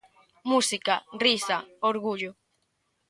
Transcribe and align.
Música, 0.51 0.95
risa, 1.23 1.57
orgullo. 1.91 2.31